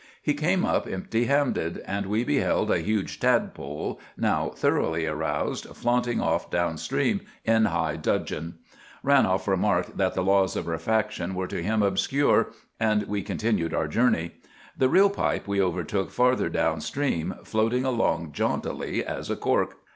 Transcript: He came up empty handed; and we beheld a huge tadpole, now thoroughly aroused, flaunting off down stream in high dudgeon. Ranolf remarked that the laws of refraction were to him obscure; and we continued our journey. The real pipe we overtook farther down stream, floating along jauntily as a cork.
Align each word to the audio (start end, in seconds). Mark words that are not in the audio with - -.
He 0.23 0.33
came 0.33 0.65
up 0.65 0.87
empty 0.87 1.25
handed; 1.25 1.77
and 1.85 2.07
we 2.07 2.23
beheld 2.23 2.71
a 2.71 2.79
huge 2.79 3.19
tadpole, 3.19 3.99
now 4.17 4.49
thoroughly 4.49 5.05
aroused, 5.05 5.65
flaunting 5.75 6.19
off 6.19 6.49
down 6.49 6.77
stream 6.79 7.21
in 7.45 7.65
high 7.65 7.97
dudgeon. 7.97 8.55
Ranolf 9.05 9.45
remarked 9.45 9.97
that 9.97 10.15
the 10.15 10.23
laws 10.23 10.55
of 10.55 10.65
refraction 10.65 11.35
were 11.35 11.45
to 11.45 11.61
him 11.61 11.83
obscure; 11.83 12.47
and 12.79 13.03
we 13.03 13.21
continued 13.21 13.75
our 13.75 13.87
journey. 13.87 14.31
The 14.75 14.89
real 14.89 15.11
pipe 15.11 15.47
we 15.47 15.61
overtook 15.61 16.09
farther 16.09 16.49
down 16.49 16.81
stream, 16.81 17.35
floating 17.43 17.85
along 17.85 18.31
jauntily 18.31 19.05
as 19.05 19.29
a 19.29 19.35
cork. 19.35 19.77